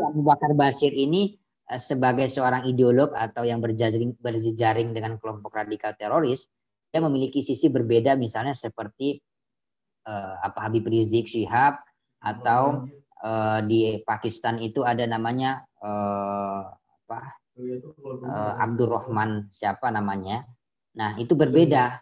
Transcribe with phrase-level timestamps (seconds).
[0.00, 1.36] Abu Bakar Basir ini
[1.68, 6.48] uh, sebagai seorang ideolog atau yang berjaring berjejaring dengan kelompok radikal teroris,
[6.88, 9.20] dia memiliki sisi berbeda misalnya seperti
[10.08, 11.80] uh, apa Habib Rizik Syihab
[12.22, 12.88] atau
[13.22, 17.42] uh, di Pakistan itu ada namanya uh, apa
[18.24, 20.46] uh, Abdurrahman siapa namanya.
[20.96, 22.00] Nah, itu berbeda.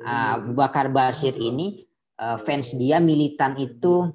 [0.00, 1.88] Uh, Abu Bakar Basir ini
[2.20, 4.12] uh, fans dia militan itu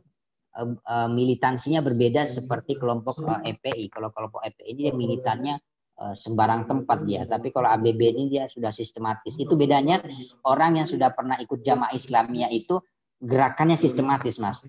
[0.56, 3.92] uh, uh, militansinya berbeda seperti kelompok uh, EPI.
[3.92, 5.56] Kalau kelompok EPI ini dia militannya
[6.00, 9.36] uh, sembarang tempat dia, tapi kalau ABB ini dia sudah sistematis.
[9.36, 10.02] Itu bedanya
[10.48, 12.80] orang yang sudah pernah ikut jamaah Islamiyah itu
[13.20, 14.64] gerakannya sistematis, Mas.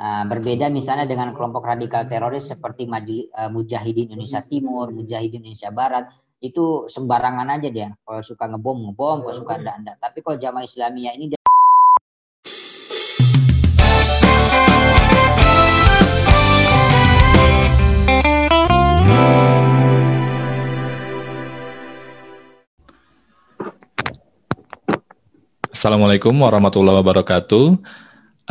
[0.00, 5.68] Uh, berbeda misalnya dengan kelompok radikal teroris seperti Majli, uh, Mujahidin Indonesia Timur, Mujahidin Indonesia
[5.68, 6.08] Barat,
[6.40, 7.88] itu sembarangan aja dia.
[8.00, 9.96] Kalau suka ngebom ngebom, kalau suka enggak enggak.
[10.00, 11.36] Tapi kalau jamaah Islamiyah ini
[25.80, 27.66] Assalamualaikum warahmatullahi wabarakatuh.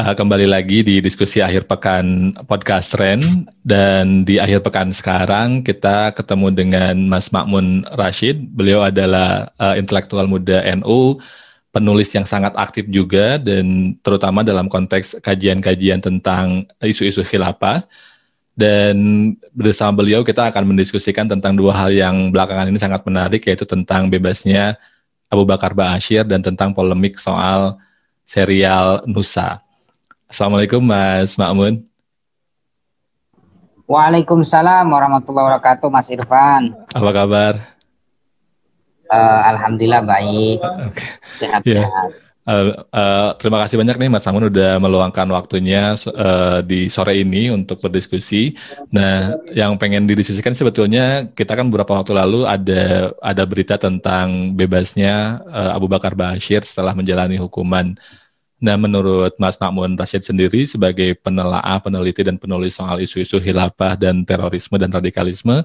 [0.01, 6.09] Uh, kembali lagi di diskusi akhir pekan podcast Ren dan di akhir pekan sekarang kita
[6.17, 8.49] ketemu dengan Mas Makmun Rashid.
[8.49, 11.21] Beliau adalah uh, intelektual muda NU,
[11.69, 17.85] penulis yang sangat aktif juga dan terutama dalam konteks kajian-kajian tentang isu-isu khilafah.
[18.57, 18.97] Dan
[19.53, 24.09] bersama beliau kita akan mendiskusikan tentang dua hal yang belakangan ini sangat menarik yaitu tentang
[24.09, 24.81] bebasnya
[25.29, 27.77] Abu Bakar Ba'asyir dan tentang polemik soal
[28.25, 29.61] serial Nusa.
[30.25, 31.85] Assalamualaikum Mas Makmun.
[33.85, 36.73] Waalaikumsalam warahmatullahi wabarakatuh Mas Irfan.
[36.93, 37.53] Apa kabar?
[39.09, 40.61] Uh, Alhamdulillah baik.
[40.61, 41.09] Okay.
[41.37, 41.85] Sehat yeah.
[42.49, 47.53] Uh, uh, terima kasih banyak nih Mas Samun udah meluangkan waktunya uh, di sore ini
[47.53, 48.57] untuk berdiskusi.
[48.89, 55.45] Nah, yang pengen didiskusikan sebetulnya kita kan beberapa waktu lalu ada ada berita tentang bebasnya
[55.45, 57.93] uh, Abu Bakar Bashir setelah menjalani hukuman
[58.59, 64.27] Nah, menurut Mas Makmun Rashid sendiri sebagai penelaah, peneliti dan penulis soal isu-isu hilafah dan
[64.27, 65.63] terorisme dan radikalisme,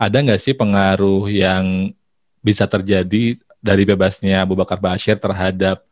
[0.00, 1.92] ada nggak sih pengaruh yang
[2.40, 5.84] bisa terjadi dari bebasnya Abu Bakar Bashir terhadap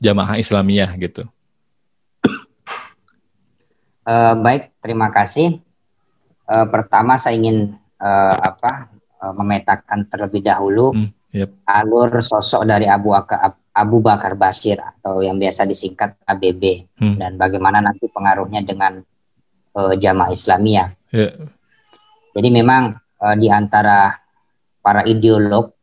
[0.00, 1.24] jamaah Islamiyah gitu?
[4.06, 5.58] Uh, baik, terima kasih.
[6.46, 8.86] Uh, pertama saya ingin uh, apa
[9.18, 11.50] uh, memetakan terlebih dahulu hmm, yep.
[11.66, 17.18] alur sosok dari Abu Bakar Abu Bakar Basir atau yang biasa disingkat ABB hmm.
[17.18, 19.02] dan bagaimana nanti pengaruhnya dengan
[19.76, 20.88] uh, jamaah Islamiyah.
[21.10, 21.50] Yeah.
[22.32, 24.16] Jadi memang uh, di antara
[24.80, 25.76] para ideolog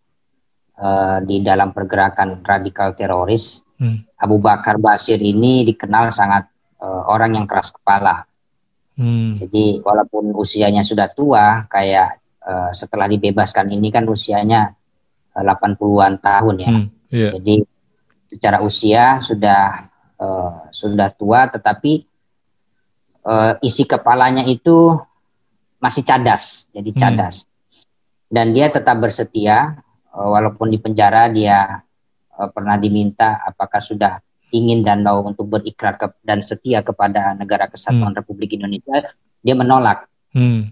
[0.79, 4.15] uh, di dalam pergerakan radikal teroris, hmm.
[4.15, 6.47] Abu Bakar Basir ini dikenal sangat
[6.79, 8.23] uh, orang yang keras kepala.
[8.95, 9.35] Hmm.
[9.35, 14.71] Jadi walaupun usianya sudah tua, kayak uh, setelah dibebaskan ini kan usianya
[15.35, 16.71] 80-an tahun ya.
[16.71, 16.87] Hmm.
[17.11, 17.31] Yeah.
[17.35, 17.55] Jadi
[18.33, 22.09] secara usia sudah uh, sudah tua tetapi
[23.21, 24.97] uh, isi kepalanya itu
[25.77, 26.97] masih cadas jadi hmm.
[26.99, 28.33] cadas hmm.
[28.33, 29.77] dan dia tetap bersetia
[30.09, 31.85] uh, walaupun di penjara dia
[32.37, 34.19] uh, pernah diminta apakah sudah
[34.53, 38.19] ingin dan mau untuk berikrar ke, dan setia kepada negara kesatuan hmm.
[38.21, 39.09] Republik Indonesia
[39.41, 40.05] dia menolak
[40.37, 40.69] hmm.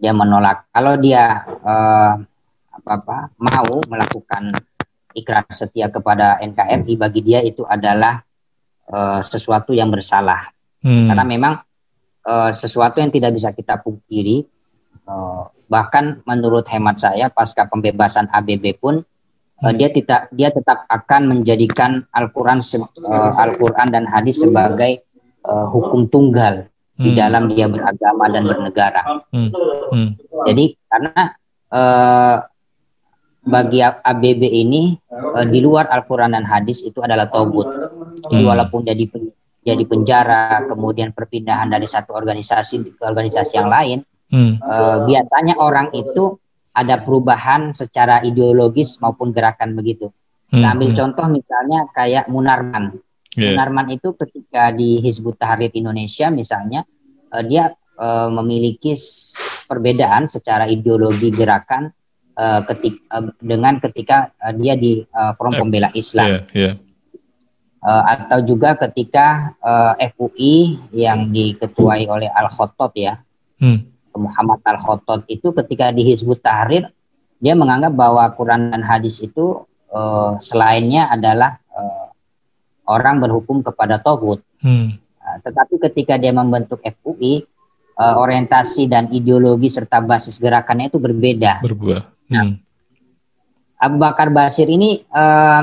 [0.00, 2.16] dia menolak kalau dia uh,
[2.76, 4.56] apa apa mau melakukan
[5.16, 8.20] ikrar setia kepada NKRI bagi dia itu adalah
[8.92, 10.52] uh, sesuatu yang bersalah
[10.84, 11.08] hmm.
[11.12, 11.54] karena memang
[12.24, 14.44] uh, sesuatu yang tidak bisa kita pungkiri
[15.08, 19.04] uh, bahkan menurut hemat saya pasca pembebasan ABB pun
[19.62, 25.06] uh, dia tidak dia tetap akan menjadikan Al-Qur'an uh, Al-Qur'an dan hadis sebagai
[25.46, 26.68] uh, hukum tunggal
[26.98, 27.04] hmm.
[27.04, 29.02] di dalam dia beragama dan bernegara.
[29.30, 29.50] Hmm.
[29.92, 30.08] Hmm.
[30.48, 31.20] Jadi karena
[31.72, 32.36] uh,
[33.46, 37.70] bagi ABB ini uh, di luar Al-Quran dan hadis itu adalah togut.
[38.26, 38.50] Jadi hmm.
[38.50, 39.06] walaupun jadi
[39.66, 43.98] jadi penjara, kemudian perpindahan dari satu organisasi ke organisasi yang lain,
[44.30, 44.62] hmm.
[44.62, 46.38] uh, biasanya orang itu
[46.76, 50.12] ada perubahan secara ideologis maupun gerakan begitu.
[50.52, 50.60] Hmm.
[50.60, 50.98] Saya ambil hmm.
[51.00, 53.00] contoh misalnya kayak Munarman.
[53.32, 53.56] Yeah.
[53.56, 56.84] Munarman itu ketika di Hizbut Tahrir Indonesia misalnya,
[57.32, 58.92] uh, dia uh, memiliki
[59.66, 61.88] perbedaan secara ideologi gerakan
[62.36, 66.44] uh, ketik uh, dengan ketika uh, dia di uh, Forum Pembela Islam.
[66.52, 66.74] Yeah, yeah.
[67.86, 73.22] Uh, atau juga ketika uh, FUI yang diketuai oleh Al Khotot ya,
[73.62, 73.95] hmm.
[74.16, 76.90] Muhammad Al Khotot itu ketika di Hizbut Tahrir
[77.40, 82.08] dia menganggap bahwa Quran dan hadis itu uh, selainnya adalah uh,
[82.88, 84.40] orang berhukum kepada togut.
[84.64, 84.96] Hmm.
[85.20, 87.44] Uh, tetapi ketika dia membentuk FUI,
[88.00, 91.60] uh, orientasi dan ideologi serta basis gerakannya itu berbeda.
[91.64, 92.02] Berbuah.
[92.32, 92.54] Nah, hmm.
[92.56, 92.64] Nah,
[93.76, 95.62] Abu Bakar Basir ini uh,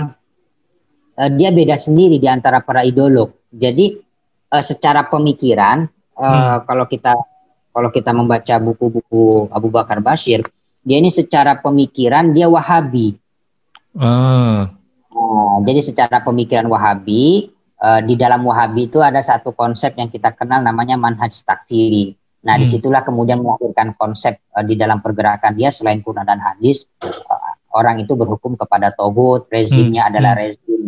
[1.17, 3.33] uh, dia beda sendiri di antara para ideolog.
[3.49, 3.97] Jadi
[4.53, 6.57] uh, secara pemikiran uh, hmm.
[6.69, 7.17] kalau kita
[7.73, 10.45] kalau kita membaca buku-buku Abu Bakar Basir,
[10.85, 13.17] dia ini secara pemikiran dia Wahabi.
[13.97, 14.69] Ah.
[15.13, 17.49] Nah, jadi secara pemikiran Wahabi
[17.81, 22.13] uh, di dalam Wahabi itu ada satu konsep yang kita kenal namanya manhaj takfiri.
[22.43, 22.61] Nah, hmm.
[22.61, 27.53] di situlah kemudian melahirkan konsep uh, di dalam pergerakan dia selain Quran dan hadis, uh,
[27.73, 30.09] orang itu berhukum kepada togut, rezimnya hmm.
[30.13, 30.41] adalah hmm.
[30.43, 30.81] rezim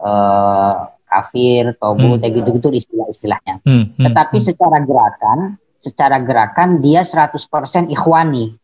[0.00, 0.74] uh,
[1.08, 2.32] kafir, togut, hmm.
[2.32, 3.60] gitu-gitu istilah-istilahnya.
[3.62, 3.92] Hmm.
[3.94, 4.04] Hmm.
[4.08, 4.46] Tetapi hmm.
[4.46, 5.38] secara gerakan,
[5.78, 8.54] secara gerakan dia 100% ikhwani.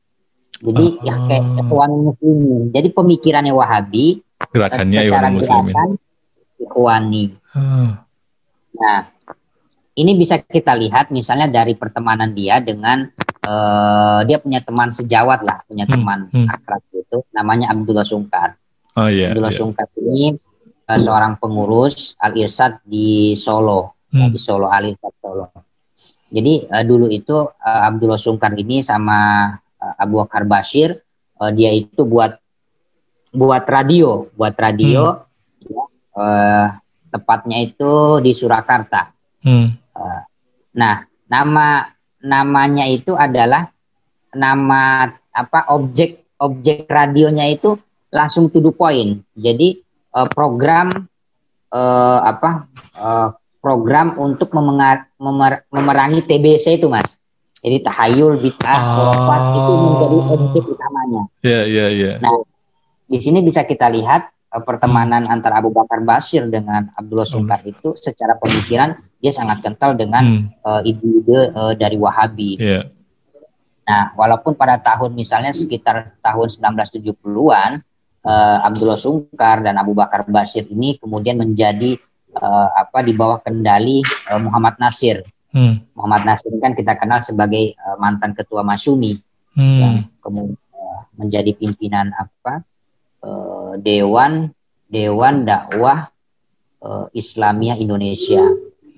[0.64, 2.62] Jadi uh, ya kayak ikhwani muslimin.
[2.70, 4.22] Jadi pemikirannya Wahabi,
[4.54, 5.88] gerakannya secara gerakan
[6.58, 7.24] ikhwani.
[7.54, 7.90] Uh.
[8.74, 8.98] Nah,
[9.94, 13.06] ini bisa kita lihat misalnya dari pertemanan dia dengan
[13.46, 16.48] uh, dia punya teman sejawat lah, punya hmm, teman hmm.
[16.50, 18.58] akrab itu namanya Abdullah Sungkar.
[18.98, 19.30] Oh iya.
[19.30, 19.60] Abdullah yeah.
[19.62, 20.34] Sungkar ini
[20.90, 24.30] uh, seorang pengurus Al Irsad di Solo, hmm.
[24.34, 25.46] di Solo Al Irsad Solo.
[26.34, 30.98] Jadi uh, dulu itu uh, Abdullah Sungkar ini sama uh, Abu Bakar Bashir
[31.38, 32.34] uh, dia itu buat
[33.34, 35.70] buat radio, buat radio hmm.
[35.70, 35.84] ya,
[36.18, 36.66] uh,
[37.14, 39.14] tepatnya itu di Surakarta.
[39.46, 39.70] Hmm.
[39.74, 40.22] Eh,
[40.74, 41.86] nah, nama
[42.18, 43.70] namanya itu adalah
[44.34, 47.78] nama apa objek objek radionya itu
[48.10, 49.22] langsung to the point.
[49.38, 49.78] Jadi
[50.14, 50.90] uh, program
[51.70, 52.66] uh, apa
[52.98, 53.28] uh,
[53.64, 57.16] program untuk memengar, memer, memerangi TBC itu, Mas.
[57.64, 59.32] Jadi tahayul, bid'ah, oh.
[59.56, 61.22] itu menjadi objek utamanya.
[61.40, 62.04] Iya, yeah, iya, yeah, iya.
[62.04, 62.16] Yeah.
[62.20, 62.44] Nah,
[63.08, 65.32] di sini bisa kita lihat uh, pertemanan hmm.
[65.32, 67.72] antara Abu Bakar Basir dengan Abdullah Sungkar hmm.
[67.72, 70.60] itu secara pemikiran dia sangat kental dengan hmm.
[70.60, 72.60] uh, ide-ide uh, dari Wahabi.
[72.60, 72.92] Yeah.
[73.84, 77.80] Nah, walaupun pada tahun misalnya sekitar tahun 1970-an
[78.24, 82.00] uh, Abdullah Sungkar dan Abu Bakar Basir ini kemudian menjadi
[82.38, 85.22] uh, apa di bawah kendali uh, Muhammad Nasir.
[85.54, 85.86] Hmm.
[85.94, 89.14] Muhammad Nasir kan kita kenal sebagai uh, mantan ketua Masyumi
[89.54, 89.78] hmm.
[89.78, 92.66] yang kemudian uh, menjadi pimpinan apa
[93.22, 94.50] uh, Dewan
[94.90, 96.10] Dewan Dakwah
[96.82, 98.42] uh, Islamiyah Indonesia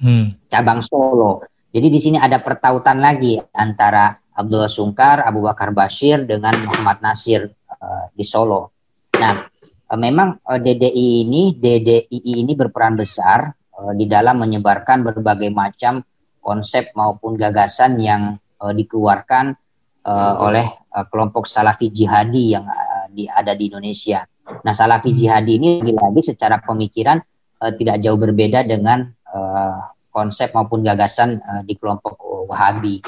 [0.01, 0.49] hmm.
[0.49, 1.45] cabang Solo.
[1.77, 7.53] Jadi di sini ada pertautan lagi antara Abdullah Sungkar, Abu Bakar Bashir dengan Muhammad Nasir
[7.69, 8.73] uh, di Solo.
[9.17, 9.49] Nah,
[9.95, 16.03] memang uh, DDI ini DDI ini berperan besar uh, di dalam menyebarkan berbagai macam
[16.43, 19.55] konsep maupun gagasan yang uh, dikeluarkan
[20.03, 24.27] uh, oleh uh, kelompok Salafi Jihadi yang uh, di, ada di Indonesia.
[24.63, 25.19] Nah, Salafi hmm.
[25.19, 27.19] Jihadi ini lagi-lagi secara pemikiran
[27.63, 33.03] uh, tidak jauh berbeda dengan uh, konsep maupun gagasan uh, di kelompok Wahabi.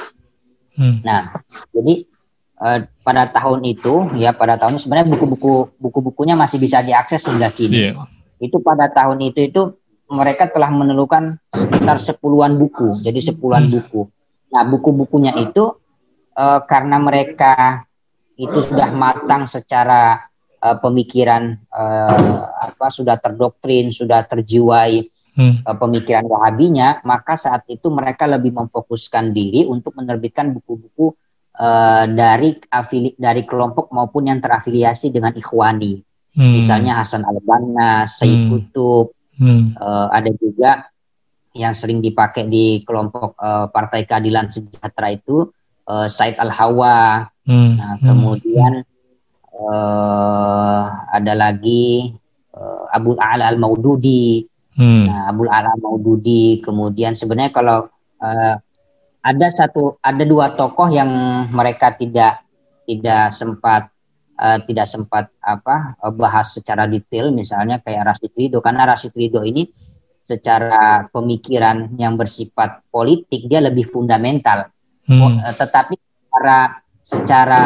[0.75, 0.99] Hmm.
[1.07, 1.31] Nah,
[1.71, 2.07] jadi
[2.59, 7.91] uh, pada tahun itu ya pada tahun sebenarnya buku-buku buku-bukunya masih bisa diakses hingga kini.
[7.91, 8.07] Yeah.
[8.39, 9.63] Itu pada tahun itu itu
[10.09, 13.73] mereka telah menemukan sekitar sepuluhan buku, jadi sepuluhan hmm.
[13.77, 14.03] buku.
[14.49, 15.77] Nah, buku-bukunya itu
[16.33, 17.85] uh, karena mereka
[18.39, 20.31] itu sudah matang secara
[20.65, 25.05] uh, pemikiran uh, apa sudah terdoktrin, sudah terjiwai
[25.37, 25.69] hmm.
[25.77, 31.13] pemikiran Wahabinya, maka saat itu mereka lebih memfokuskan diri untuk menerbitkan buku-buku
[31.59, 36.01] uh, dari afili dari kelompok maupun yang terafiliasi dengan Ikhwani.
[36.39, 36.55] Hmm.
[36.55, 38.51] Misalnya Hasan Al-Banna, Sayyid hmm.
[38.55, 39.07] Kutub,
[39.37, 39.75] hmm.
[39.77, 40.87] Uh, ada juga
[41.59, 45.51] yang sering dipakai di kelompok uh, Partai Keadilan Sejahtera itu
[45.91, 47.27] uh, Said Al-Hawa.
[47.43, 47.75] Hmm.
[47.75, 48.07] Nah, hmm.
[48.07, 48.73] kemudian
[49.59, 52.15] uh, ada lagi
[52.55, 54.47] uh, Abu Ala Al-Maududi.
[54.79, 55.11] Hmm.
[55.11, 56.63] Nah, Abdul Ala Maududi.
[56.63, 57.91] Kemudian sebenarnya kalau
[58.23, 58.55] uh,
[59.29, 61.11] ada satu, ada dua tokoh yang
[61.53, 62.41] mereka tidak
[62.89, 63.93] tidak sempat
[64.41, 69.69] uh, tidak sempat apa bahas secara detail, misalnya kayak Rasid Ridho, karena Rasid Ridho ini
[70.25, 74.73] secara pemikiran yang bersifat politik dia lebih fundamental.
[75.05, 75.41] Hmm.
[75.41, 76.59] Uh, tetapi secara
[77.05, 77.65] secara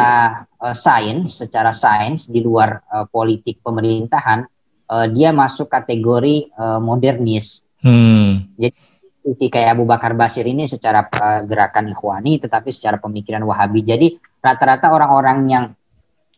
[0.63, 4.47] uh, sains, secara sains di luar uh, politik pemerintahan
[4.91, 7.67] uh, dia masuk kategori uh, modernis.
[7.83, 8.47] Hmm.
[8.55, 8.92] Jadi
[9.23, 13.79] si kayak Abu Bakar Basir ini secara uh, gerakan Ikhwani, tetapi secara pemikiran Wahabi.
[13.79, 15.65] Jadi rata-rata orang-orang yang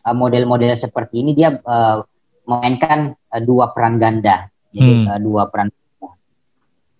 [0.06, 2.06] uh, model-model seperti ini dia uh,
[2.46, 4.54] memainkan uh, dua peran ganda.
[4.70, 5.06] Jadi hmm.
[5.10, 5.74] uh, dua peran.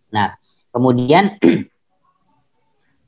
[0.10, 0.34] Nah,
[0.74, 1.38] kemudian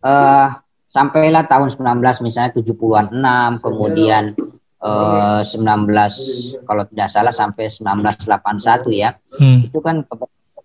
[0.06, 0.50] uh,
[0.98, 4.34] sampailah tahun 19 misalnya 70-an 6, kemudian
[4.82, 9.14] eh, 19 kalau tidak salah sampai 1981 ya.
[9.38, 9.70] Hmm.
[9.70, 10.02] Itu kan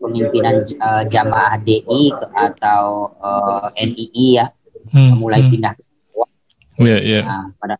[0.02, 4.50] kepemimpinan uh, jamaah DI atau uh, eh, NII ya.
[4.90, 5.14] hmm.
[5.14, 5.50] mulai hmm.
[5.54, 5.82] pindah ke
[6.82, 7.22] yeah, yeah.
[7.22, 7.78] Nah, pada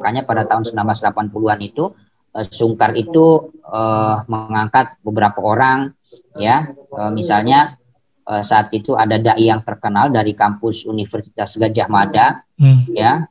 [0.00, 1.92] makanya pada tahun 1980-an itu
[2.32, 5.92] uh, Sungkar itu uh, mengangkat beberapa orang
[6.40, 7.76] ya uh, misalnya
[8.24, 12.96] uh, saat itu ada dai yang terkenal dari kampus Universitas Gajah Mada hmm.
[12.96, 13.28] ya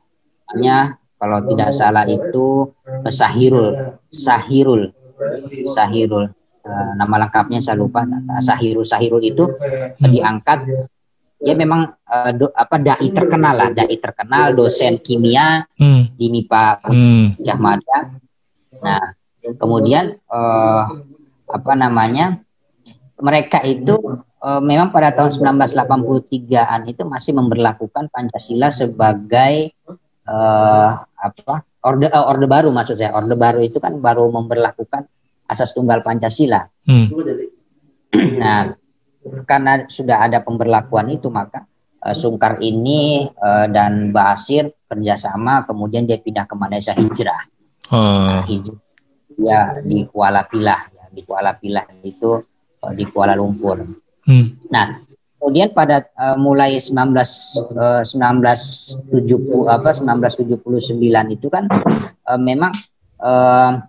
[0.54, 2.70] hanya kalau tidak salah itu
[3.10, 4.94] Sahirul Sahirul
[5.70, 6.30] Sahirul
[6.66, 8.06] uh, nama lengkapnya saya lupa
[8.42, 10.10] Sahirul Sahirul itu hmm.
[10.10, 10.58] diangkat
[11.42, 16.14] dia memang uh, do, apa dai terkenal lah dai terkenal dosen kimia hmm.
[16.14, 17.58] di MIPA hmm.
[17.58, 17.98] Mada
[18.82, 19.02] nah
[19.58, 20.82] kemudian uh,
[21.50, 22.38] apa namanya
[23.18, 29.74] mereka itu uh, memang pada tahun 1983an itu masih memperlakukan Pancasila sebagai
[30.26, 35.06] uh, apa orde uh, orde baru maksud saya orde baru itu kan baru memperlakukan
[35.52, 36.64] asas tunggal Pancasila.
[36.88, 37.12] Hmm.
[38.42, 38.72] nah
[39.46, 41.68] karena sudah ada pemberlakuan itu maka
[42.02, 47.42] uh, Sungkar ini uh, dan Basir kerjasama kemudian dia pindah ke Malaysia hijrah.
[47.92, 48.42] Hmm.
[48.42, 48.80] Nah, hijrah
[49.36, 52.40] ya di Kuala Pilah ya di Kuala Pilah itu
[52.80, 53.84] uh, di Kuala Lumpur.
[54.24, 54.46] Hmm.
[54.72, 56.94] Nah Kemudian pada uh, mulai 19
[57.74, 59.02] uh, 1970
[59.66, 61.02] apa 1979
[61.34, 61.66] itu kan
[62.30, 62.70] uh, memang
[63.18, 63.82] uh,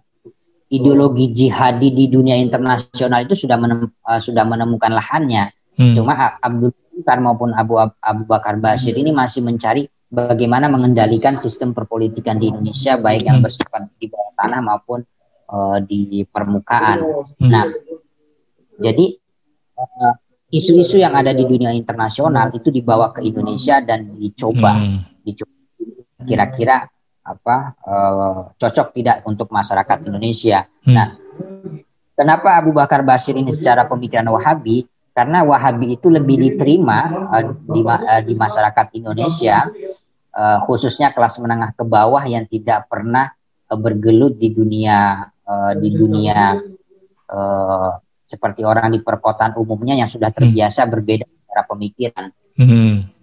[0.73, 5.53] ideologi jihadi di dunia internasional itu sudah menem, uh, sudah menemukan lahannya.
[5.77, 5.93] Hmm.
[5.93, 12.37] Cuma Abdul Bakar maupun Abu Abu Bakar Basir ini masih mencari bagaimana mengendalikan sistem perpolitikan
[12.37, 13.45] di Indonesia baik yang hmm.
[13.45, 14.99] bersifat di bawah tanah maupun
[15.49, 17.01] uh, di permukaan.
[17.37, 17.49] Hmm.
[17.49, 17.65] Nah,
[18.77, 19.17] jadi
[19.77, 20.13] uh,
[20.53, 25.25] isu-isu yang ada di dunia internasional itu dibawa ke Indonesia dan dicoba, hmm.
[25.25, 25.53] dicoba
[26.23, 26.92] kira-kira
[27.23, 30.67] apa uh, cocok tidak untuk masyarakat Indonesia.
[30.83, 30.93] Hmm.
[30.95, 31.07] Nah,
[32.19, 34.85] kenapa Abu Bakar Basir ini secara pemikiran Wahabi?
[35.13, 39.69] Karena Wahabi itu lebih diterima uh, di, uh, di masyarakat Indonesia,
[40.35, 43.31] uh, khususnya kelas menengah ke bawah yang tidak pernah
[43.71, 46.59] uh, bergelut di dunia uh, di dunia
[47.31, 47.91] uh,
[48.25, 50.91] seperti orang di perkotaan umumnya yang sudah terbiasa hmm.
[50.91, 52.27] berbeda secara pemikiran.
[52.57, 53.13] Hmm.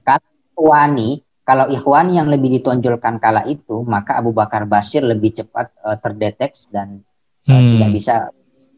[0.61, 5.99] Ikhwani, kalau Ikhwani yang lebih ditonjolkan kala itu, maka Abu Bakar Basir lebih cepat uh,
[5.99, 7.03] terdeteksi dan
[7.51, 7.75] uh, hmm.
[7.75, 8.15] tidak bisa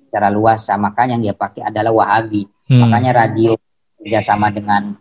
[0.09, 0.65] secara luas.
[0.73, 2.49] Makanya yang dia pakai adalah Wahabi.
[2.73, 2.89] Hmm.
[2.89, 3.61] Makanya radio
[4.01, 4.97] kerjasama dengan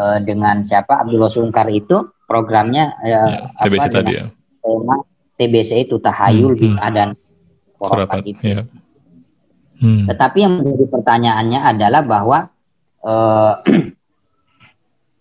[0.00, 3.20] uh, dengan siapa Abdullah Sungkar itu programnya uh, ya,
[3.68, 4.24] TBC apa, tadi ya.
[4.64, 4.96] Tema
[5.36, 6.60] TBC itu tahayul hmm.
[6.64, 7.08] bid'ah dan
[7.76, 8.40] khurafat itu.
[8.48, 8.64] Ya.
[9.76, 10.08] Hmm.
[10.08, 12.38] Tetapi yang menjadi pertanyaannya adalah bahwa
[13.04, 13.54] eh,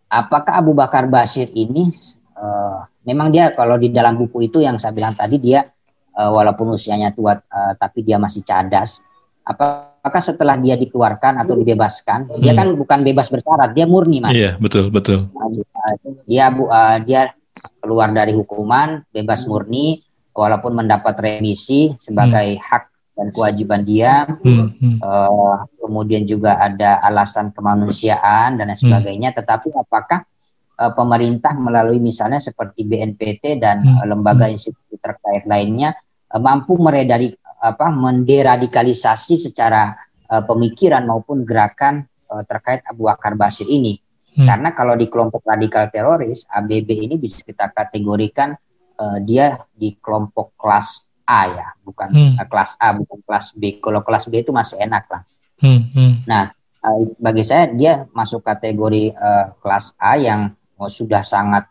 [0.10, 1.94] apakah Abu Bakar Basir ini
[2.36, 5.63] eh, memang dia kalau di dalam buku itu yang saya bilang tadi dia
[6.18, 9.06] eh, walaupun usianya tua eh, tapi dia masih cadas.
[9.50, 12.38] Apakah setelah dia dikeluarkan atau dibebaskan, hmm.
[12.38, 14.38] dia kan bukan bebas bersyarat, dia murni mas.
[14.38, 15.25] Iya betul betul.
[16.30, 17.34] Dia bu, uh, dia
[17.82, 20.06] keluar dari hukuman, bebas murni,
[20.38, 22.62] walaupun mendapat remisi sebagai hmm.
[22.62, 22.84] hak
[23.20, 24.24] dan kewajiban dia.
[24.40, 25.04] Hmm, hmm.
[25.04, 28.86] Uh, kemudian juga ada alasan kemanusiaan dan lain hmm.
[28.88, 29.30] sebagainya.
[29.36, 29.38] Hmm.
[29.44, 30.24] Tetapi apakah
[30.80, 34.00] uh, pemerintah melalui misalnya seperti BNPT dan hmm.
[34.00, 34.56] uh, lembaga hmm.
[34.56, 35.92] institusi terkait lainnya
[36.32, 39.92] uh, mampu meredari apa menderadikalisasi secara
[40.32, 44.00] uh, pemikiran maupun gerakan uh, terkait Abu Bakar Basir ini.
[44.40, 44.48] Hmm.
[44.48, 48.56] Karena kalau di kelompok radikal teroris ABB ini bisa kita kategorikan
[48.96, 52.34] uh, dia di kelompok kelas A ya, bukan hmm.
[52.42, 53.78] uh, kelas A, bukan kelas B.
[53.78, 55.22] Kalau kelas B itu masih enak lah.
[55.62, 55.94] Hmm.
[55.94, 56.14] Hmm.
[56.26, 56.50] Nah,
[56.82, 61.70] uh, bagi saya dia masuk kategori uh, kelas A yang oh, sudah sangat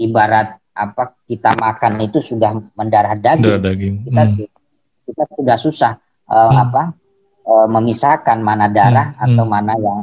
[0.00, 3.60] ibarat apa kita makan itu sudah mendarah daging.
[3.60, 3.94] daging.
[4.08, 4.36] Kita hmm.
[5.12, 5.92] kita sudah susah
[6.32, 6.64] uh, hmm.
[6.68, 6.82] apa
[7.44, 9.24] uh, memisahkan mana darah hmm.
[9.28, 9.52] atau hmm.
[9.52, 9.98] mana yang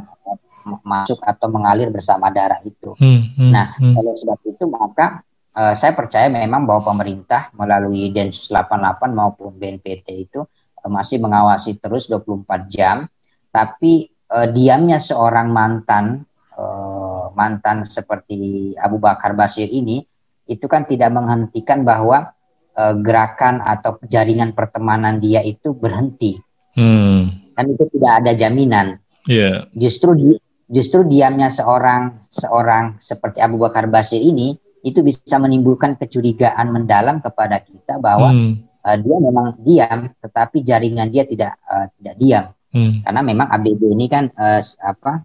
[0.84, 2.96] masuk atau mengalir bersama darah itu.
[2.96, 3.36] Hmm.
[3.36, 3.50] Hmm.
[3.52, 3.94] Nah, hmm.
[4.00, 5.20] oleh sebab itu maka
[5.54, 11.78] uh, saya percaya memang bahwa pemerintah melalui Densus 88 maupun BNPT itu uh, masih mengawasi
[11.78, 13.06] terus 24 jam,
[13.54, 16.26] tapi uh, diamnya seorang mantan
[16.58, 20.02] uh, mantan seperti Abu Bakar Basir ini
[20.44, 22.34] itu kan tidak menghentikan bahwa
[22.76, 26.36] uh, gerakan atau jaringan pertemanan dia itu berhenti.
[26.74, 27.30] Hmm.
[27.54, 28.98] Dan itu tidak ada jaminan.
[29.30, 29.70] Yeah.
[29.72, 30.30] Justru di,
[30.68, 37.64] justru diamnya seorang seorang seperti Abu Bakar Basir ini itu bisa menimbulkan kecurigaan mendalam kepada
[37.64, 38.84] kita bahwa hmm.
[38.84, 42.44] uh, dia memang diam, tetapi jaringan dia tidak uh, tidak diam,
[42.76, 43.00] hmm.
[43.08, 45.24] karena memang ABB ini kan uh, apa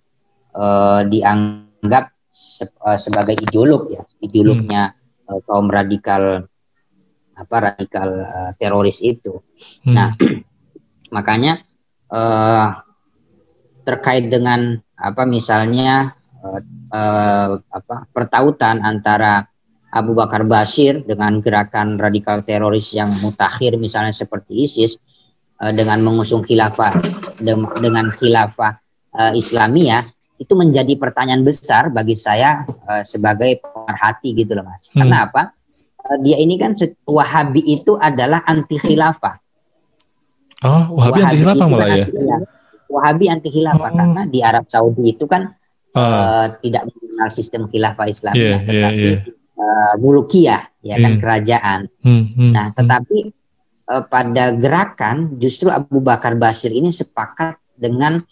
[0.55, 5.27] uh, dianggap se uh, sebagai ideolog ya, ideolognya hmm.
[5.27, 6.47] uh, kaum radikal
[7.35, 9.43] apa radikal uh, teroris itu.
[9.83, 9.91] Hmm.
[9.91, 10.09] Nah,
[11.15, 11.59] makanya
[12.07, 12.79] uh,
[13.83, 16.63] terkait dengan apa misalnya uh,
[16.95, 19.48] uh, apa pertautan antara
[19.89, 25.01] Abu Bakar Basir dengan gerakan radikal teroris yang mutakhir misalnya seperti ISIS
[25.61, 27.01] uh, dengan mengusung khilafah
[27.81, 28.77] dengan khilafah
[29.17, 30.05] uh, Islamiyah
[30.39, 34.87] itu menjadi pertanyaan besar bagi saya uh, sebagai pemerhati gitu loh mas.
[34.93, 35.03] Hmm.
[35.03, 35.43] Karena apa?
[36.25, 36.73] Dia ini kan
[37.05, 39.35] Wahabi itu adalah anti khilafah.
[40.65, 42.05] Oh, Wahabi, Wahabi anti khilafah malah ya.
[42.89, 43.97] Wahabi anti khilafah oh.
[43.97, 45.53] karena di Arab Saudi itu kan
[45.97, 45.99] uh.
[45.99, 51.21] Uh, tidak mengenal sistem khilafah Islam yeah, tetapi yeah, yeah uh, mulukiah ya kan hmm.
[51.21, 51.79] kerajaan.
[52.01, 52.75] Hmm, hmm, nah, hmm.
[52.79, 53.17] tetapi
[53.91, 58.23] uh, pada gerakan justru Abu Bakar Basir ini sepakat dengan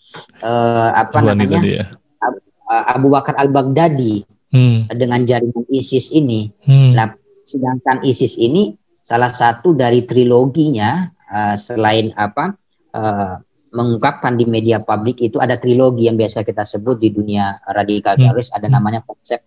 [0.43, 1.86] uh, apa Tuhan namanya ya.
[2.24, 4.24] Abu, uh, Abu Bakar Al Baghdadi
[4.55, 4.91] hmm.
[4.96, 6.51] dengan jaringan ISIS ini.
[6.63, 6.96] Hmm.
[6.96, 12.55] Nah, sedangkan ISIS ini salah satu dari triloginya uh, selain apa
[12.91, 13.39] uh,
[13.72, 18.51] mengungkapkan di media publik itu ada trilogi yang biasa kita sebut di dunia radikal teroris
[18.51, 18.57] hmm.
[18.60, 19.43] ada namanya konsep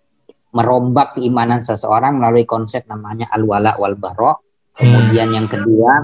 [0.51, 4.35] merombak keimanan seseorang melalui konsep namanya al-wala wal bara.
[4.75, 6.03] Kemudian yang kedua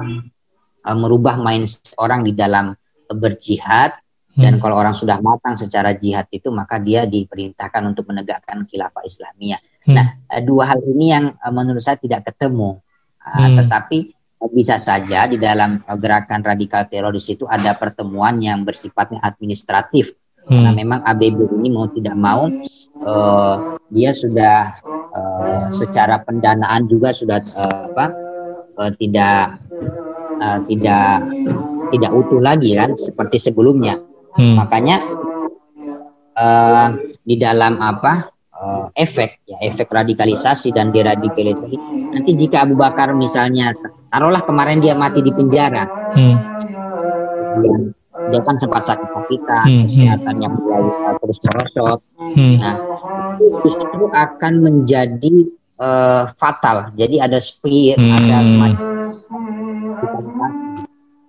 [0.84, 2.76] uh, merubah mindset orang di dalam
[3.08, 3.96] berjihad
[4.36, 4.60] dan hmm.
[4.60, 9.60] kalau orang sudah matang secara jihad itu maka dia diperintahkan untuk menegakkan khilafah Islamiyah.
[9.88, 9.94] Hmm.
[9.96, 12.78] Nah, uh, dua hal ini yang uh, menurut saya tidak ketemu.
[13.26, 13.58] Hmm.
[13.58, 14.14] Tetapi
[14.52, 20.14] bisa saja di dalam gerakan radikal teroris itu ada pertemuan yang bersifatnya administratif
[20.46, 20.62] Hmm.
[20.62, 22.46] Karena memang ABB ini mau tidak mau
[23.02, 23.54] uh,
[23.90, 24.78] dia sudah
[25.10, 28.06] uh, secara pendanaan juga sudah uh, apa
[28.78, 29.58] uh, tidak
[30.38, 31.26] uh, tidak
[31.90, 33.98] tidak utuh lagi kan seperti sebelumnya.
[34.38, 34.54] Hmm.
[34.62, 35.02] Makanya
[36.38, 36.94] uh,
[37.26, 41.74] di dalam apa uh, efek ya efek radikalisasi dan deradikalisasi
[42.14, 43.74] nanti jika Abu Bakar misalnya
[44.14, 45.90] taruhlah kemarin dia mati di penjara.
[46.14, 47.95] Hmm
[48.30, 50.84] dia kan sempat sakit sakitan hmm, hmm, kesehatannya mulai
[51.22, 52.56] terus merosot hmm.
[52.58, 52.76] nah
[53.62, 55.34] justru akan menjadi
[55.78, 58.16] uh, fatal jadi ada spear hmm.
[58.16, 58.86] ada semacam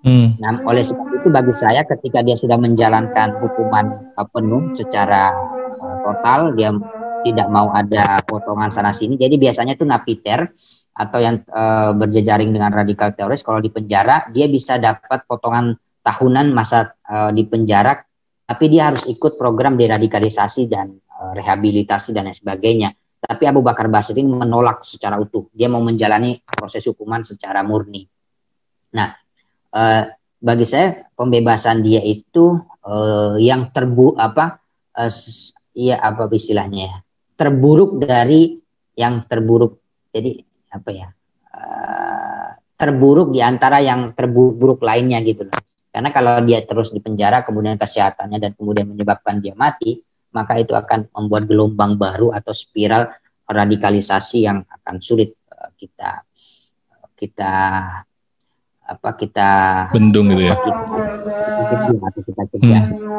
[0.06, 0.28] hmm.
[0.41, 5.34] nah oleh sebab itu bagi saya ketika dia sudah menjalankan hukuman uh, penuh secara
[5.82, 6.74] uh, total dia
[7.26, 10.48] tidak mau ada potongan sana sini jadi biasanya itu napiter
[10.98, 16.56] atau yang uh, berjejaring dengan radikal teroris kalau di penjara dia bisa dapat potongan tahunan
[16.56, 18.00] masa uh, di penjara,
[18.48, 22.96] tapi dia harus ikut program deradikalisasi dan uh, rehabilitasi dan lain sebagainya.
[23.20, 25.52] Tapi Abu Bakar Basir ini menolak secara utuh.
[25.52, 28.08] Dia mau menjalani proses hukuman secara murni.
[28.96, 29.12] Nah,
[29.76, 30.04] uh,
[30.39, 32.56] bagi saya pembebasan dia itu
[33.36, 34.63] yang terbu apa
[34.96, 35.12] uh,
[35.76, 36.98] ya apa istilahnya ya
[37.38, 38.58] terburuk dari
[38.98, 39.78] yang terburuk.
[40.10, 40.41] Jadi
[40.74, 41.08] apa ya?
[42.78, 45.58] Terburuk di antara yang terburuk lainnya gitu loh.
[45.97, 49.97] Karena kalau dia terus di penjara kemudian kesehatannya dan kemudian menyebabkan dia mati,
[50.29, 53.10] maka itu akan membuat gelombang baru atau spiral
[53.49, 56.21] radikalisasi yang akan sulit eh, kita
[57.17, 57.53] kita
[58.93, 59.49] apa kita
[59.89, 60.55] bendung gitu ya.
[60.62, 63.17] Kita, kita, kita, kita, hmm.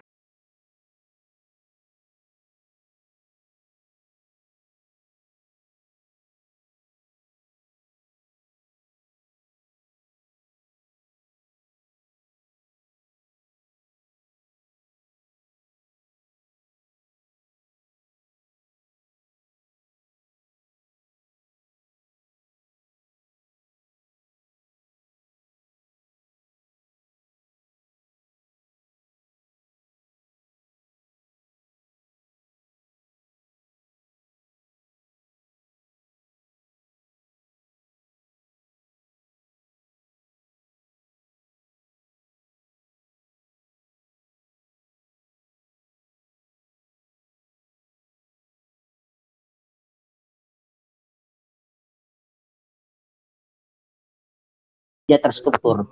[55.09, 55.89] Dia terstruktur.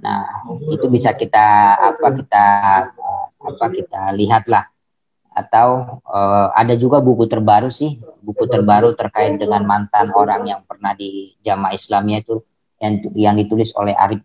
[0.00, 2.44] Nah, itu bisa kita apa kita
[3.36, 4.64] apa kita lihatlah
[5.30, 10.96] atau uh, ada juga buku terbaru sih, buku terbaru terkait dengan mantan orang yang pernah
[10.96, 12.40] di jamaah Islamnya itu
[12.80, 14.24] yang yang ditulis oleh Arif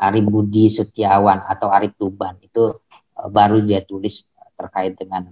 [0.00, 2.72] Arif Budi Setiawan atau Arif Tuban itu
[3.20, 4.24] uh, baru dia tulis
[4.56, 5.28] terkait dengan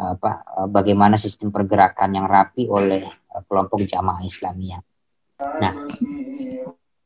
[0.00, 3.04] uh, apa bagaimana sistem pergerakan yang rapi oleh
[3.46, 4.80] kelompok jamaah Islamiyah.
[5.60, 5.72] Nah,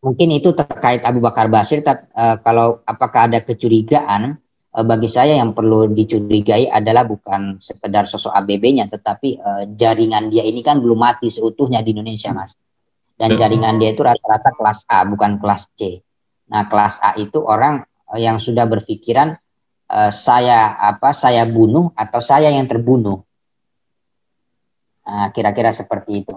[0.04, 4.36] mungkin itu terkait Abu Bakar Basir tapi uh, kalau apakah ada kecurigaan
[4.76, 10.44] uh, bagi saya yang perlu dicurigai adalah bukan sekedar sosok ABB-nya tetapi uh, jaringan dia
[10.44, 12.52] ini kan belum mati seutuhnya di Indonesia Mas.
[13.14, 16.02] Dan jaringan dia itu rata-rata kelas A bukan kelas C.
[16.52, 19.38] Nah kelas A itu orang yang sudah berpikiran
[19.88, 23.24] uh, saya apa saya bunuh atau saya yang terbunuh.
[25.04, 26.34] Nah, kira-kira seperti itu.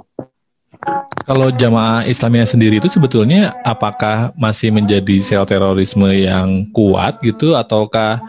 [1.28, 8.24] Kalau jamaah Islamiyah sendiri itu sebetulnya apakah masih menjadi sel terorisme yang kuat gitu ataukah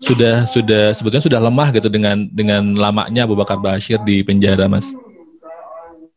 [0.00, 4.92] sudah sudah sebetulnya sudah lemah gitu dengan dengan lamanya Abu Bakar Bashir di penjara, Mas?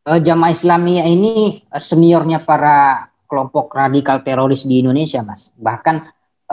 [0.08, 5.52] Uh, jamaah Islamiyah ini uh, seniornya para kelompok radikal teroris di Indonesia, Mas.
[5.56, 5.96] Bahkan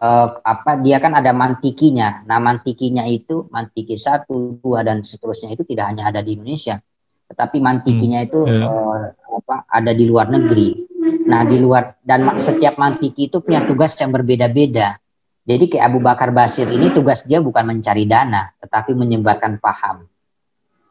[0.02, 2.22] uh, apa dia kan ada mantikinya.
[2.28, 6.78] Nah, mantikinya itu mantiki satu, dua dan seterusnya itu tidak hanya ada di Indonesia,
[7.26, 8.66] tetapi mantikinya hmm, itu yeah.
[8.66, 9.02] uh,
[9.42, 10.86] apa ada di luar negeri.
[11.26, 14.98] Nah, di luar dan setiap mantiki itu punya tugas yang berbeda-beda.
[15.46, 20.10] Jadi kayak Abu Bakar Basir ini tugas dia bukan mencari dana, tetapi menyebarkan paham.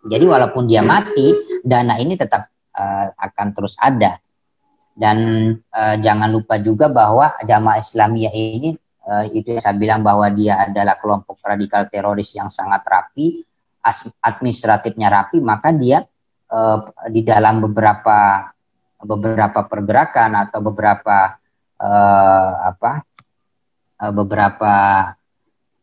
[0.07, 4.15] Jadi walaupun dia mati, dana ini tetap uh, akan terus ada.
[4.95, 10.31] Dan uh, jangan lupa juga bahwa jamaah Islamiyah ini uh, itu yang saya bilang bahwa
[10.31, 13.43] dia adalah kelompok radikal teroris yang sangat rapi,
[14.23, 16.07] administratifnya rapi, maka dia
[16.55, 16.79] uh,
[17.11, 18.47] di dalam beberapa
[19.03, 21.35] beberapa pergerakan atau beberapa
[21.83, 23.03] uh, apa
[23.99, 24.73] uh, beberapa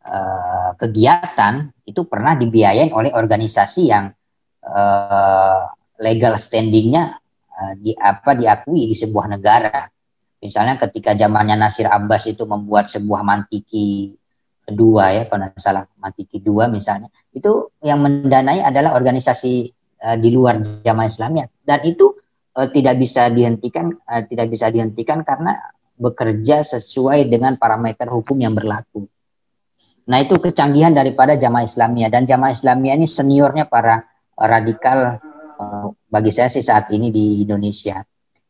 [0.02, 4.10] uh, kegiatan itu pernah dibiayain oleh organisasi yang
[4.64, 5.68] uh,
[6.00, 7.20] legal standingnya
[7.52, 9.86] uh, di apa diakui di sebuah negara.
[10.42, 14.18] Misalnya ketika zamannya Nasir Abbas itu membuat sebuah mantiki
[14.62, 20.28] kedua ya kalau tidak salah mantiki dua misalnya itu yang mendanai adalah organisasi uh, di
[20.34, 22.12] luar jamaah Islamiyah dan itu
[22.58, 25.56] uh, tidak bisa dihentikan uh, tidak bisa dihentikan karena
[25.96, 29.06] bekerja sesuai dengan parameter hukum yang berlaku.
[30.10, 34.02] Nah itu kecanggihan daripada jamaah Islamiyah dan jamaah Islamiyah ini seniornya para
[34.34, 35.22] radikal
[36.10, 38.02] bagi saya sih saat ini di Indonesia.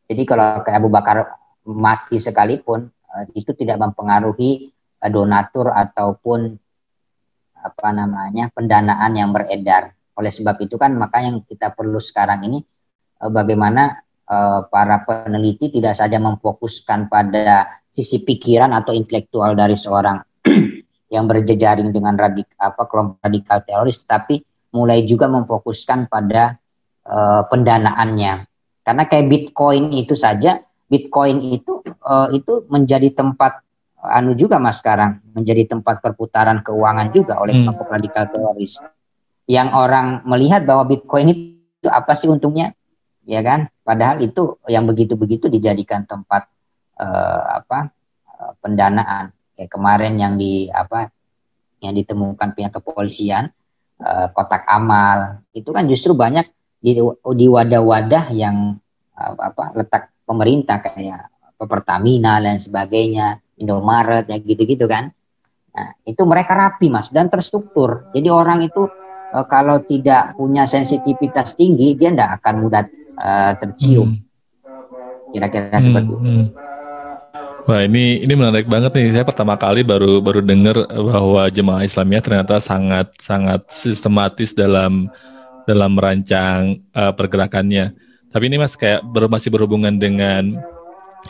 [0.09, 1.29] Jadi kalau kayak Abu Bakar
[1.69, 2.89] mati sekalipun
[3.37, 6.57] itu tidak mempengaruhi uh, donatur ataupun
[7.63, 9.95] apa namanya pendanaan yang beredar.
[10.17, 12.61] Oleh sebab itu kan maka yang kita perlu sekarang ini
[13.19, 20.23] bagaimana Eh, para peneliti tidak saja memfokuskan pada sisi pikiran atau intelektual dari seorang
[21.13, 24.39] yang berjejaring dengan radik apa kelompok radikal teroris, tapi
[24.71, 26.55] mulai juga memfokuskan pada
[27.03, 28.47] uh, pendanaannya.
[28.87, 33.59] Karena kayak Bitcoin itu saja, Bitcoin itu uh, itu menjadi tempat
[34.07, 37.63] anu juga mas sekarang menjadi tempat perputaran keuangan juga oleh hmm.
[37.67, 38.79] kelompok radikal teroris.
[39.43, 42.71] Yang orang melihat bahwa Bitcoin itu apa sih untungnya?
[43.27, 43.71] ya kan?
[43.83, 46.47] Padahal itu yang begitu-begitu dijadikan tempat
[46.99, 47.91] uh, apa
[48.27, 49.31] uh, pendanaan.
[49.53, 51.11] Kayak kemarin yang di apa
[51.83, 53.51] yang ditemukan pihak kepolisian
[53.99, 56.47] uh, kotak amal itu kan justru banyak
[56.79, 56.99] di
[57.35, 58.79] di wadah-wadah yang
[59.15, 61.31] uh, apa letak pemerintah kayak
[61.63, 65.15] Pertamina dan sebagainya, Indomaret ya gitu-gitu kan.
[65.73, 68.11] Nah, itu mereka rapi Mas dan terstruktur.
[68.11, 68.83] Jadi orang itu
[69.33, 72.83] uh, kalau tidak punya sensitivitas tinggi dia tidak akan mudah
[73.17, 74.21] uh, tercium.
[75.33, 75.83] kira Kira-kira hmm.
[75.83, 76.17] seperti itu.
[76.21, 76.47] Hmm.
[77.63, 79.15] Wah ini ini menarik banget nih.
[79.15, 85.07] Saya pertama kali baru baru dengar bahwa jemaah Islamiyah ternyata sangat sangat sistematis dalam
[85.63, 87.95] dalam merancang uh, pergerakannya.
[88.29, 90.59] Tapi ini mas kayak ber, masih berhubungan dengan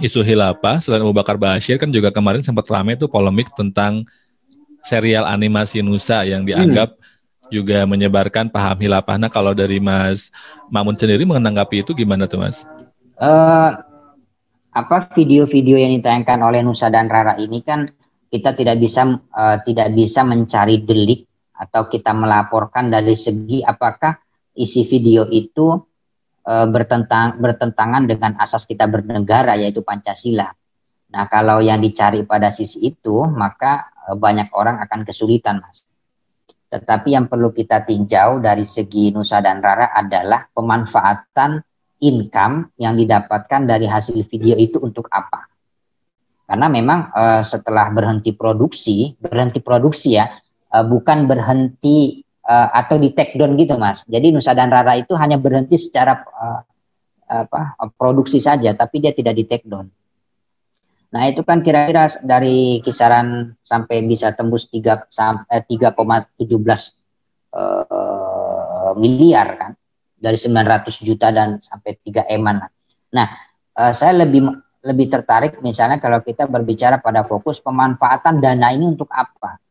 [0.01, 0.81] isu hilafah.
[0.81, 4.01] Selain Abu Bakar Bashir kan juga kemarin sempat ramai itu polemik tentang
[4.81, 7.12] serial animasi Nusa yang dianggap hmm
[7.51, 9.17] juga menyebarkan paham hilafah.
[9.19, 10.31] Nah, kalau dari Mas
[10.71, 12.63] Mamun sendiri menanggapi itu gimana tuh, Mas?
[13.19, 13.77] Uh,
[14.73, 17.85] apa video-video yang ditayangkan oleh Nusa dan Rara ini kan
[18.33, 24.17] kita tidak bisa uh, tidak bisa mencari delik atau kita melaporkan dari segi apakah
[24.57, 25.77] isi video itu
[26.49, 30.49] uh, bertentang bertentangan dengan asas kita bernegara yaitu Pancasila.
[31.13, 35.85] Nah, kalau yang dicari pada sisi itu, maka banyak orang akan kesulitan, Mas.
[36.73, 41.61] Tetapi yang perlu kita tinjau dari segi Nusa dan Rara adalah pemanfaatan
[42.01, 45.45] income yang didapatkan dari hasil video itu untuk apa.
[46.49, 50.33] Karena memang uh, setelah berhenti produksi, berhenti produksi ya,
[50.73, 54.01] uh, bukan berhenti uh, atau di take down gitu mas.
[54.09, 56.61] Jadi Nusa dan Rara itu hanya berhenti secara uh,
[57.29, 59.89] apa produksi saja, tapi dia tidak di take down.
[61.13, 65.93] Nah, itu kan kira-kira dari kisaran sampai bisa tembus 3 sampai 3,17
[67.53, 69.71] uh, miliar kan.
[70.17, 72.65] Dari 900 juta dan sampai 3 eman.
[73.13, 73.27] Nah,
[73.77, 74.49] uh, saya lebih
[74.83, 79.61] lebih tertarik misalnya kalau kita berbicara pada fokus pemanfaatan dana ini untuk apa.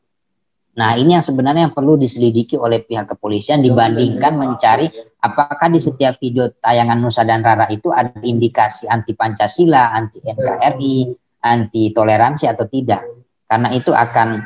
[0.73, 4.89] Nah, ini yang sebenarnya yang perlu diselidiki oleh pihak kepolisian dibandingkan mencari
[5.21, 11.22] apakah di setiap video tayangan Nusa dan Rara itu ada indikasi anti Pancasila, anti NKRI,
[11.43, 13.03] anti toleransi atau tidak.
[13.51, 14.41] Karena itu akan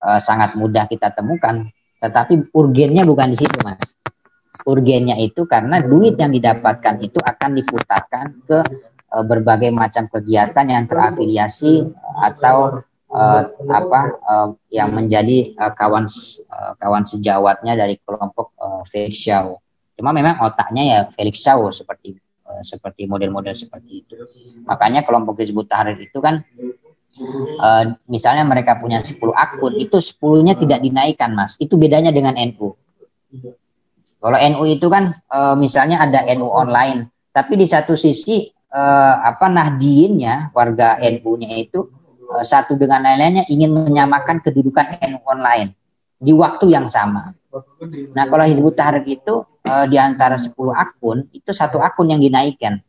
[0.00, 1.68] uh, sangat mudah kita temukan.
[2.00, 3.98] Tetapi urgennya bukan di situ mas.
[4.64, 8.58] Urgennya itu karena duit yang didapatkan itu akan diputarkan ke
[9.12, 11.90] uh, berbagai macam kegiatan yang terafiliasi
[12.24, 12.80] atau
[13.12, 16.06] uh, apa uh, yang menjadi uh, kawan
[16.48, 19.52] uh, kawan sejawatnya dari kelompok uh, Felix Shaw.
[20.00, 22.29] Cuma memang otaknya ya Felix Shaw seperti uh,
[22.62, 24.14] seperti model-model seperti itu.
[24.66, 26.42] Makanya kelompok Hizbut Tahrir itu kan
[27.60, 31.56] uh, misalnya mereka punya 10 akun, itu 10-nya tidak dinaikkan, Mas.
[31.60, 32.74] Itu bedanya dengan NU.
[34.20, 39.48] Kalau NU itu kan uh, misalnya ada NU online, tapi di satu sisi uh, apa
[39.48, 41.88] Nahdiinnya warga NU-nya itu
[42.28, 45.72] uh, satu dengan lain-lainnya ingin menyamakan kedudukan NU online
[46.20, 47.32] di waktu yang sama.
[48.12, 52.80] Nah, kalau Hizbut Tahrir itu uh, di antara 10 akun, itu satu akun yang dinaikkan.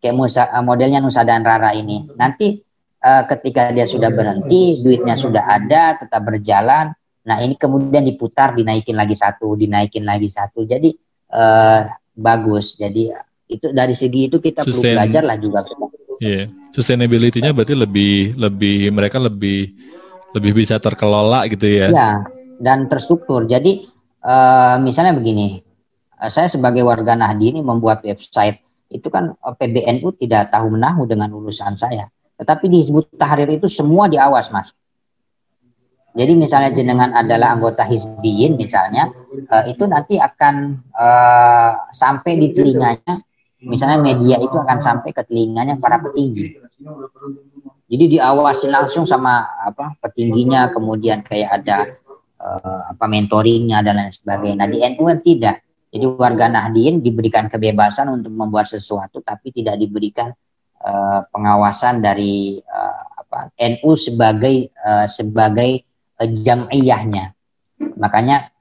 [0.00, 2.08] Kayak Musa, uh, modelnya Nusa dan Rara ini.
[2.16, 2.56] Nanti
[3.04, 8.96] uh, ketika dia sudah berhenti, duitnya sudah ada, tetap berjalan, Nah ini kemudian diputar, dinaikin
[8.96, 10.64] lagi satu, dinaikin lagi satu.
[10.64, 10.90] Jadi
[11.36, 11.84] uh,
[12.16, 12.74] bagus.
[12.80, 13.12] Jadi
[13.50, 15.60] itu dari segi itu kita Sustain, perlu belajar lah juga.
[16.20, 16.52] Yeah.
[16.76, 19.72] sustainability-nya berarti lebih lebih mereka lebih
[20.36, 21.88] lebih bisa terkelola gitu ya.
[21.90, 22.10] Iya,
[22.60, 23.48] dan terstruktur.
[23.48, 23.88] Jadi
[24.24, 25.60] uh, misalnya begini,
[26.20, 31.06] uh, saya sebagai warga Nahdi ini membuat website itu kan uh, PBNU tidak tahu menahu
[31.06, 32.10] dengan urusan saya.
[32.40, 34.72] Tetapi di Hizbut Tahrir itu semua diawas, Mas.
[36.10, 39.14] Jadi misalnya jenengan adalah anggota Hizbiyin misalnya,
[39.46, 43.22] uh, itu nanti akan uh, sampai di telinganya,
[43.62, 46.58] misalnya media itu akan sampai ke telinganya para petinggi.
[47.90, 51.94] Jadi diawasi langsung sama apa petingginya, kemudian kayak ada
[52.40, 54.64] uh, apa mentoringnya dan lain sebagainya.
[54.64, 55.62] Nah di NU tidak.
[55.90, 60.30] Jadi warga Nahdien diberikan kebebasan untuk membuat sesuatu, tapi tidak diberikan
[60.86, 65.82] uh, pengawasan dari uh, apa NU sebagai uh, sebagai
[66.20, 67.34] jam'iyahnya.
[67.98, 68.54] Makanya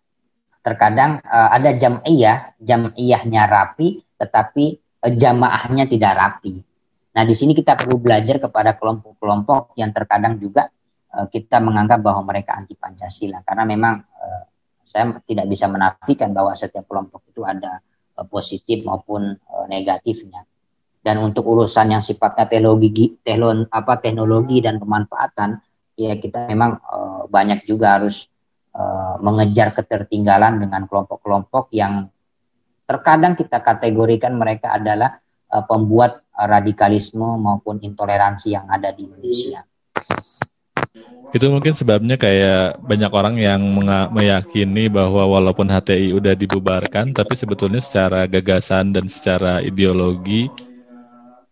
[0.65, 6.65] terkadang uh, ada jam'iyah, jam'iyahnya rapi tetapi uh, jamaahnya tidak rapi.
[7.13, 10.69] Nah, di sini kita perlu belajar kepada kelompok-kelompok yang terkadang juga
[11.09, 14.43] kita menganggap bahwa mereka anti Pancasila karena memang uh,
[14.85, 17.81] saya tidak bisa menafikan bahwa setiap kelompok itu ada
[18.17, 19.33] uh, positif maupun
[19.69, 20.45] negatifnya.
[20.99, 25.55] Dan untuk urusan yang sifatnya teknologi, teknologi apa teknologi dan pemanfaatan
[25.95, 26.75] ya kita memang
[27.31, 28.27] banyak juga harus
[29.23, 32.11] mengejar ketertinggalan dengan kelompok-kelompok yang
[32.83, 35.23] terkadang kita kategorikan mereka adalah
[35.71, 39.68] pembuat radikalisme maupun intoleransi yang ada di Indonesia.
[41.29, 43.61] Itu mungkin sebabnya kayak banyak orang yang
[44.09, 50.49] meyakini bahwa walaupun HTI udah dibubarkan, tapi sebetulnya secara gagasan dan secara ideologi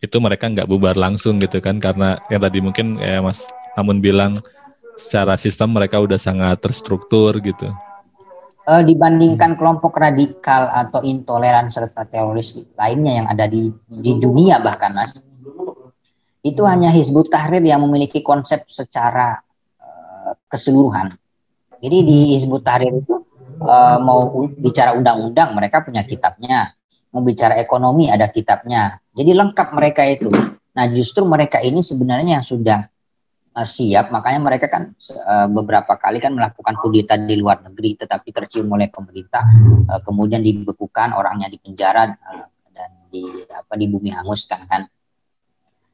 [0.02, 3.42] itu mereka nggak bubar langsung gitu kan karena yang tadi mungkin kayak Mas
[3.74, 4.38] namun bilang
[4.98, 7.70] secara sistem mereka udah sangat terstruktur gitu.
[8.68, 14.92] Uh, dibandingkan kelompok radikal atau intoleran serta teroris lainnya yang ada di di dunia bahkan
[14.92, 15.16] mas,
[16.44, 19.40] itu hanya Hizbut Tahrir yang memiliki konsep secara
[20.48, 21.16] keseluruhan.
[21.78, 23.22] Jadi di Hizbut Tahrir itu
[23.62, 26.74] uh, mau bicara undang-undang mereka punya kitabnya,
[27.14, 28.98] mau bicara ekonomi ada kitabnya.
[29.14, 30.34] Jadi lengkap mereka itu.
[30.74, 32.90] Nah justru mereka ini sebenarnya yang sudah
[33.58, 34.94] uh, siap makanya mereka kan
[35.26, 39.42] uh, beberapa kali kan melakukan kudeta di luar negeri tetapi tercium oleh pemerintah
[39.90, 44.86] uh, kemudian dibekukan orangnya di penjara uh, dan di apa di bumi hanguskan kan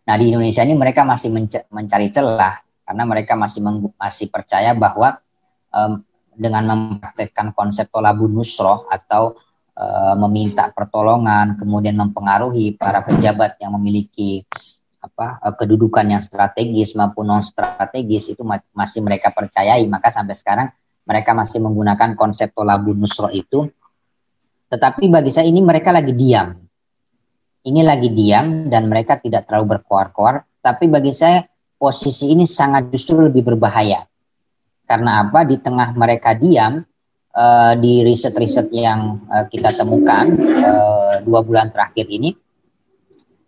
[0.03, 2.59] nah di Indonesia ini mereka masih menc mencari celah
[2.93, 3.65] karena mereka masih
[3.97, 5.17] masih percaya bahwa
[5.73, 6.05] um,
[6.37, 9.33] dengan mempraktekkan konsep tolabun nusroh atau
[9.73, 14.45] uh, meminta pertolongan kemudian mempengaruhi para pejabat yang memiliki
[15.03, 19.83] apa eh, kedudukan yang strategis maupun non strategis itu masih mereka percayai.
[19.89, 20.69] Maka sampai sekarang
[21.03, 23.67] mereka masih menggunakan konsep tolabun nusro itu.
[24.69, 26.55] Tetapi bagi saya ini mereka lagi diam.
[27.67, 30.45] Ini lagi diam dan mereka tidak terlalu berkoar-koar.
[30.63, 31.43] Tapi bagi saya
[31.83, 34.07] posisi ini sangat justru lebih berbahaya
[34.87, 36.79] karena apa di tengah mereka diam
[37.35, 40.31] uh, di riset-riset yang uh, kita temukan
[40.63, 42.31] uh, dua bulan terakhir ini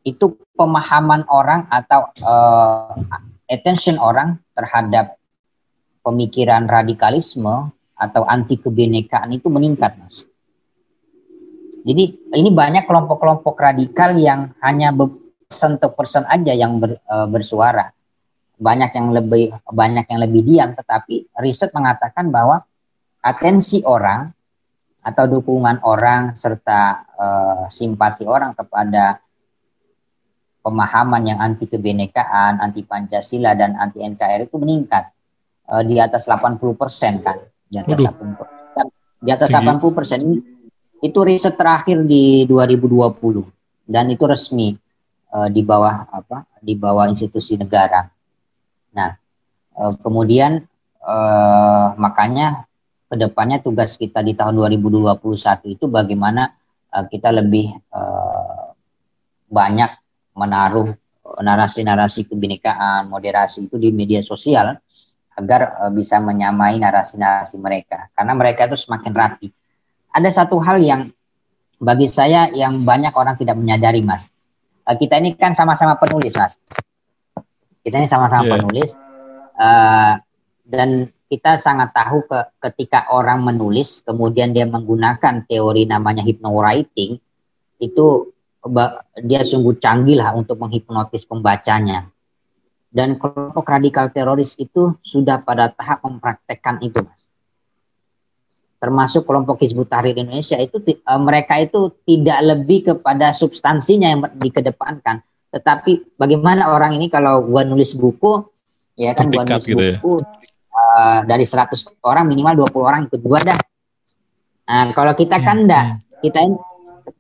[0.04, 3.00] itu pemahaman orang atau uh,
[3.48, 5.18] attention orang terhadap
[6.06, 10.28] pemikiran radikalisme atau anti kebinekaan itu meningkat, Mas.
[11.86, 17.95] Jadi ini banyak kelompok-kelompok radikal yang hanya persen to persen aja yang ber, uh, bersuara.
[18.56, 22.64] Banyak yang lebih banyak yang lebih diam, tetapi riset mengatakan bahwa
[23.20, 24.32] atensi orang
[25.06, 29.22] atau dukungan orang serta uh, simpati orang kepada
[30.66, 35.14] pemahaman yang anti kebinekaan, anti Pancasila dan anti NKRI itu meningkat
[35.70, 37.38] uh, di atas 80 persen kan,
[37.70, 38.34] di atas Waduh.
[38.34, 38.86] 80 persen.
[39.22, 39.78] Di atas Tinggi.
[39.78, 40.20] 80 persen
[41.06, 43.46] Itu riset terakhir di 2020
[43.86, 44.74] dan itu resmi
[45.30, 46.50] uh, di bawah apa?
[46.58, 48.10] Di bawah institusi negara.
[48.96, 49.12] Nah,
[49.76, 50.64] uh, kemudian
[51.04, 52.66] uh, makanya
[53.06, 56.56] ke depannya tugas kita di tahun 2021 itu bagaimana
[56.96, 58.72] uh, kita lebih uh,
[59.52, 59.92] banyak
[60.36, 64.78] menaruh narasi-narasi kebinekaan, moderasi itu di media sosial
[65.36, 69.48] agar uh, bisa menyamai narasi-narasi mereka karena mereka itu semakin rapi.
[70.16, 71.12] Ada satu hal yang
[71.76, 74.32] bagi saya yang banyak orang tidak menyadari, Mas.
[74.88, 76.56] Uh, kita ini kan sama-sama penulis, Mas.
[77.86, 78.54] Kita ini sama-sama yeah.
[78.58, 78.90] penulis
[79.62, 80.14] uh,
[80.66, 87.22] dan kita sangat tahu ke, ketika orang menulis kemudian dia menggunakan teori namanya hypnowriting
[87.78, 88.06] itu
[89.22, 92.10] dia sungguh canggih lah untuk menghipnotis pembacanya
[92.96, 97.28] dan kelompok radikal teroris itu sudah pada tahap mempraktekkan itu, Mas.
[98.80, 105.20] Termasuk kelompok Hizbut Tahrir Indonesia itu uh, mereka itu tidak lebih kepada substansinya yang dikedepankan,
[105.56, 108.44] tetapi bagaimana orang ini kalau gua nulis buku,
[109.00, 109.96] ya kan gua nulis gitu ya?
[110.04, 110.28] buku ya?
[110.76, 113.60] uh, dari 100 orang minimal 20 orang ikut gua dah.
[114.68, 116.00] Nah, kalau kita kan hmm, enggak, hmm.
[116.20, 116.40] kita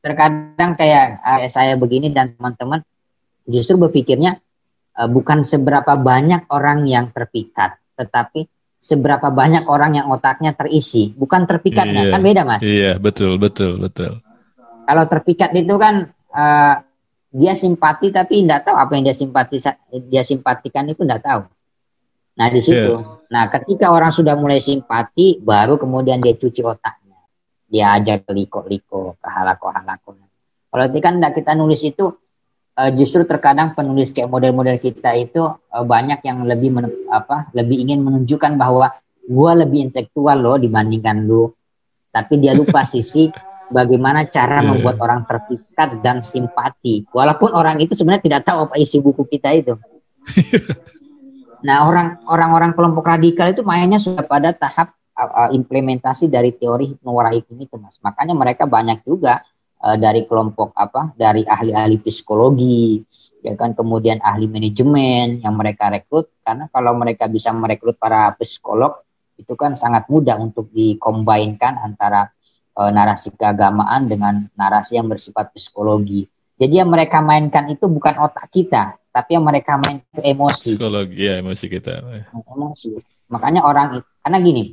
[0.04, 2.84] terkadang kayak uh, saya begini dan teman-teman
[3.48, 4.44] justru berpikirnya
[5.00, 8.52] uh, bukan seberapa banyak orang yang terpikat, tetapi
[8.84, 12.62] seberapa banyak orang yang otaknya terisi, bukan terpikatnya, iya, kan beda mas?
[12.62, 14.22] Iya, betul, betul, betul.
[14.86, 16.85] Kalau terpikat itu kan uh,
[17.36, 19.60] dia simpati tapi tidak tahu apa yang dia simpati
[20.08, 21.44] dia simpatikan itu tidak tahu.
[22.36, 23.28] Nah di situ, yeah.
[23.32, 27.20] nah ketika orang sudah mulai simpati, baru kemudian dia cuci otaknya,
[27.68, 30.20] dia ajak liko-liko, ke halako-halako.
[30.68, 32.12] Kalau itu kan kita nulis itu
[32.76, 37.88] uh, justru terkadang penulis kayak model-model kita itu uh, banyak yang lebih men, apa lebih
[37.88, 38.92] ingin menunjukkan bahwa
[39.26, 41.50] gue lebih intelektual loh dibandingkan lu
[42.12, 43.32] tapi dia lupa sisi
[43.72, 44.68] bagaimana cara yeah.
[44.68, 47.06] membuat orang terpikat dan simpati.
[47.10, 49.76] Walaupun orang itu sebenarnya tidak tahu apa isi buku kita itu.
[51.66, 57.42] Nah orang orang-orang kelompok radikal itu mainnya sudah pada tahap uh, implementasi dari teori hipnowarai
[57.42, 57.98] ini tuh mas.
[58.06, 59.42] Makanya mereka banyak juga
[59.82, 63.02] uh, dari kelompok apa dari ahli-ahli psikologi
[63.42, 66.30] ya kan kemudian ahli manajemen yang mereka rekrut.
[66.46, 69.02] Karena kalau mereka bisa merekrut para psikolog
[69.36, 72.30] itu kan sangat mudah untuk dikombinkan antara
[72.78, 78.52] uh, narasi keagamaan dengan narasi yang bersifat psikologi jadi yang mereka mainkan itu bukan otak
[78.52, 83.00] kita tapi yang mereka main itu emosi psikologi ya emosi kita emosi
[83.32, 84.64] makanya orang karena gini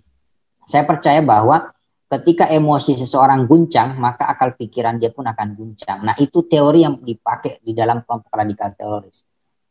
[0.66, 1.74] saya percaya bahwa
[2.12, 6.04] ketika emosi seseorang guncang, maka akal pikiran dia pun akan guncang.
[6.04, 9.24] Nah, itu teori yang dipakai di dalam kelompok radikal teroris.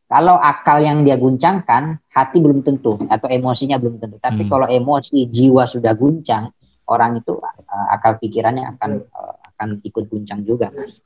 [0.10, 4.18] Kalau akal yang dia guncangkan, hati belum tentu atau emosinya belum tentu.
[4.20, 4.52] Tapi hmm.
[4.52, 6.52] kalau emosi jiwa sudah guncang,
[6.90, 7.38] orang itu
[7.72, 11.00] uh, akal pikirannya akan uh, akan ikut guncang juga, Mas.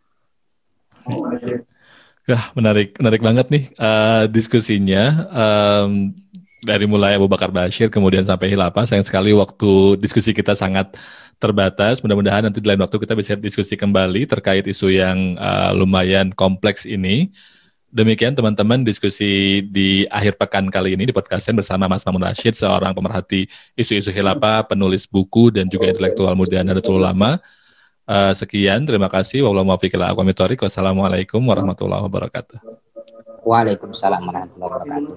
[2.26, 5.30] Ya, menarik, menarik banget nih uh, diskusinya.
[5.30, 6.18] Um,
[6.66, 8.90] dari mulai Abu Bakar Bashir kemudian sampai Hilapa.
[8.90, 10.98] Sayang sekali waktu diskusi kita sangat
[11.38, 12.02] terbatas.
[12.02, 16.90] Mudah-mudahan nanti di lain waktu kita bisa diskusi kembali terkait isu yang uh, lumayan kompleks
[16.90, 17.30] ini.
[17.96, 22.92] Demikian teman-teman diskusi di akhir pekan kali ini di podcastnya bersama Mas Mamun Rashid, seorang
[22.92, 27.40] pemerhati isu-isu hilapa, penulis buku dan juga intelektual muda Nahdlatul Ulama.
[28.04, 29.48] Uh, sekian, terima kasih.
[29.48, 32.60] Wassalamualaikum warahmatullahi wabarakatuh.
[33.48, 35.16] Waalaikumsalam warahmatullahi wabarakatuh.